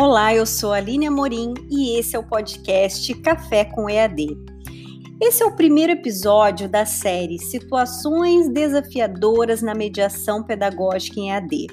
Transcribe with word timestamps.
Olá, 0.00 0.32
eu 0.32 0.46
sou 0.46 0.72
a 0.72 0.76
Aline 0.76 1.08
Amorim 1.08 1.54
e 1.68 1.98
esse 1.98 2.14
é 2.14 2.18
o 2.20 2.22
podcast 2.22 3.12
Café 3.16 3.64
com 3.64 3.90
EAD. 3.90 4.28
Esse 5.20 5.42
é 5.42 5.46
o 5.46 5.56
primeiro 5.56 5.90
episódio 5.90 6.68
da 6.68 6.86
série 6.86 7.36
Situações 7.36 8.48
Desafiadoras 8.48 9.60
na 9.60 9.74
Mediação 9.74 10.44
Pedagógica 10.44 11.18
em 11.18 11.30
EAD. 11.30 11.66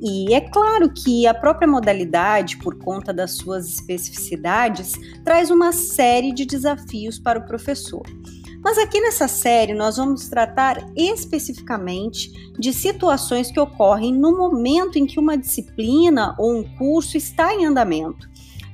E 0.00 0.34
é 0.34 0.40
claro 0.40 0.92
que 0.92 1.24
a 1.28 1.32
própria 1.32 1.68
modalidade, 1.68 2.56
por 2.58 2.76
conta 2.78 3.12
das 3.12 3.36
suas 3.36 3.68
especificidades, 3.68 4.94
traz 5.24 5.48
uma 5.48 5.70
série 5.70 6.32
de 6.34 6.44
desafios 6.44 7.16
para 7.16 7.38
o 7.38 7.46
professor. 7.46 8.02
Mas 8.62 8.76
aqui 8.76 9.00
nessa 9.00 9.28
série 9.28 9.72
nós 9.72 9.96
vamos 9.96 10.28
tratar 10.28 10.84
especificamente 10.96 12.30
de 12.58 12.72
situações 12.72 13.50
que 13.50 13.60
ocorrem 13.60 14.12
no 14.12 14.36
momento 14.36 14.98
em 14.98 15.06
que 15.06 15.18
uma 15.18 15.38
disciplina 15.38 16.34
ou 16.38 16.58
um 16.58 16.76
curso 16.76 17.16
está 17.16 17.54
em 17.54 17.64
andamento. 17.64 18.28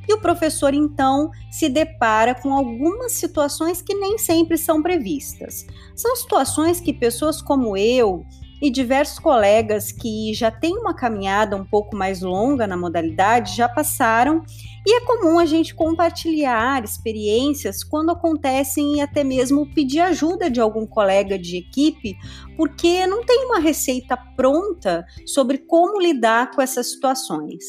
E 0.09 0.12
o 0.12 0.20
professor 0.20 0.74
então 0.74 1.30
se 1.51 1.69
depara 1.69 2.34
com 2.34 2.52
algumas 2.52 3.12
situações 3.12 3.80
que 3.80 3.95
nem 3.95 4.19
sempre 4.19 4.59
são 4.59 4.83
previstas. 4.83 5.66
São 5.95 6.15
situações 6.16 6.80
que 6.80 6.93
pessoas 6.93 7.41
como 7.41 7.77
eu, 7.77 8.24
e 8.65 8.71
diversos 8.71 9.19
colegas 9.19 9.93
que 9.93 10.32
já 10.32 10.51
têm 10.51 10.79
uma 10.79 10.95
caminhada 10.95 11.55
um 11.55 11.65
pouco 11.65 11.95
mais 11.95 12.23
longa 12.23 12.66
na 12.66 12.77
modalidade 12.77 13.55
já 13.55 13.69
passaram, 13.69 14.43
e 14.87 14.97
é 14.97 15.01
comum 15.01 15.38
a 15.38 15.47
gente 15.47 15.74
compartilhar 15.74 16.84
experiências 16.84 17.83
quando 17.83 18.11
acontecem 18.11 18.97
e 18.97 19.01
até 19.01 19.24
mesmo 19.24 19.73
pedir 19.74 20.01
ajuda 20.01 20.51
de 20.51 20.60
algum 20.60 20.87
colega 20.87 21.38
de 21.38 21.57
equipe, 21.57 22.15
porque 22.57 23.07
não 23.07 23.24
tem 23.24 23.47
uma 23.47 23.59
receita 23.59 24.16
pronta 24.37 25.05
sobre 25.27 25.59
como 25.59 26.01
lidar 26.01 26.51
com 26.51 26.60
essas 26.60 26.90
situações. 26.90 27.65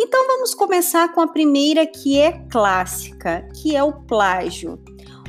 Então 0.00 0.28
vamos 0.28 0.54
começar 0.54 1.12
com 1.12 1.20
a 1.20 1.26
primeira 1.26 1.84
que 1.84 2.16
é 2.18 2.30
clássica, 2.48 3.48
que 3.60 3.74
é 3.74 3.82
o 3.82 3.92
plágio. 4.04 4.78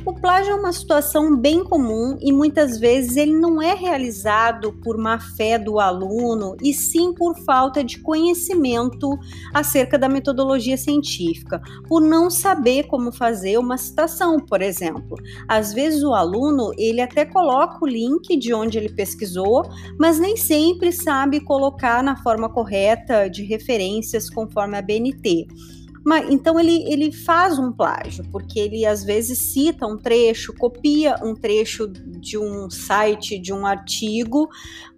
O 0.06 0.14
plágio 0.14 0.54
é 0.54 0.56
uma 0.56 0.72
situação 0.72 1.36
bem 1.36 1.64
comum 1.64 2.18
e 2.22 2.32
muitas 2.32 2.80
vezes 2.80 3.18
ele 3.18 3.34
não 3.34 3.62
é 3.62 3.74
realizado 3.74 4.72
por 4.82 4.98
má 4.98 5.20
fé 5.20 5.60
do 5.60 5.80
aluno, 5.80 6.56
e 6.64 6.74
sim 6.74 7.14
por 7.14 7.38
falta 7.40 7.84
de 7.84 8.00
conhecimento 8.00 9.18
acerca 9.54 10.00
da 10.00 10.08
metodologia 10.08 10.78
científica, 10.78 11.62
por 11.88 12.02
não 12.02 12.30
saber 12.30 12.88
como 12.88 13.12
fazer 13.12 13.58
uma 13.58 13.78
citação, 13.78 14.40
por 14.40 14.62
exemplo. 14.62 15.18
Às 15.48 15.74
vezes 15.74 16.02
o 16.02 16.14
aluno, 16.14 16.72
ele 16.78 17.02
até 17.02 17.26
coloca 17.26 17.84
o 17.84 17.88
link 17.88 18.38
de 18.38 18.54
onde 18.54 18.78
ele 18.78 18.90
pesquisou, 18.90 19.64
mas 20.00 20.18
nem 20.18 20.38
sempre 20.38 20.92
sabe 20.94 21.42
colocar 21.42 22.02
na 22.02 22.16
forma 22.16 22.50
correta 22.50 23.30
de 23.30 23.44
referências 23.44 24.30
conforme 24.30 24.78
a 24.78 24.82
BNT. 24.82 25.48
Mas, 26.04 26.30
então 26.30 26.60
ele, 26.60 26.84
ele 26.92 27.12
faz 27.12 27.60
um 27.60 27.72
plágio, 27.72 28.24
porque 28.32 28.60
ele 28.60 28.86
às 28.86 29.04
vezes 29.04 29.38
cita 29.52 29.86
um 29.86 29.98
trecho, 29.98 30.54
copia 30.54 31.16
um 31.24 31.36
trecho 31.36 31.88
de 32.20 32.38
um 32.38 32.70
site, 32.70 33.40
de 33.40 33.54
um 33.54 33.66
artigo, 33.66 34.50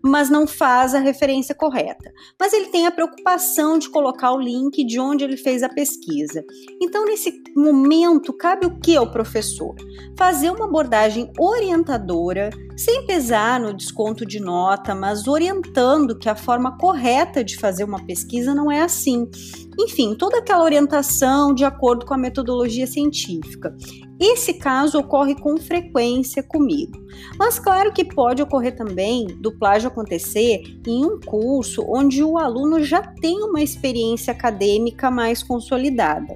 mas 0.03 0.29
não 0.29 0.47
faz 0.47 0.95
a 0.95 0.99
referência 0.99 1.53
correta. 1.53 2.11
Mas 2.39 2.53
ele 2.53 2.67
tem 2.67 2.87
a 2.87 2.91
preocupação 2.91 3.77
de 3.77 3.89
colocar 3.89 4.31
o 4.33 4.39
link 4.39 4.83
de 4.83 4.99
onde 4.99 5.23
ele 5.23 5.37
fez 5.37 5.61
a 5.61 5.69
pesquisa. 5.69 6.43
Então, 6.81 7.05
nesse 7.05 7.41
momento, 7.55 8.33
cabe 8.33 8.65
o 8.65 8.79
que 8.79 8.95
ao 8.95 9.11
professor? 9.11 9.75
Fazer 10.17 10.49
uma 10.49 10.65
abordagem 10.65 11.31
orientadora, 11.37 12.49
sem 12.75 13.05
pesar 13.05 13.59
no 13.59 13.73
desconto 13.73 14.25
de 14.25 14.39
nota, 14.39 14.95
mas 14.95 15.27
orientando 15.27 16.17
que 16.17 16.29
a 16.29 16.35
forma 16.35 16.77
correta 16.77 17.43
de 17.43 17.57
fazer 17.57 17.83
uma 17.83 18.03
pesquisa 18.05 18.55
não 18.55 18.71
é 18.71 18.81
assim. 18.81 19.29
Enfim, 19.79 20.15
toda 20.15 20.39
aquela 20.39 20.63
orientação 20.63 21.53
de 21.53 21.63
acordo 21.63 22.05
com 22.05 22.13
a 22.13 22.17
metodologia 22.17 22.87
científica. 22.87 23.75
Esse 24.21 24.53
caso 24.53 24.99
ocorre 24.99 25.33
com 25.33 25.57
frequência 25.57 26.43
comigo. 26.43 27.03
Mas 27.39 27.57
claro 27.57 27.91
que 27.91 28.05
pode 28.05 28.39
ocorrer 28.39 28.75
também 28.75 29.25
do 29.25 29.51
plágio 29.51 29.87
acontecer 29.87 30.61
em 30.85 31.03
um 31.03 31.19
curso 31.19 31.83
onde 31.89 32.23
o 32.23 32.37
aluno 32.37 32.83
já 32.83 33.01
tem 33.01 33.41
uma 33.41 33.63
experiência 33.63 34.31
acadêmica 34.31 35.09
mais 35.09 35.41
consolidada. 35.41 36.35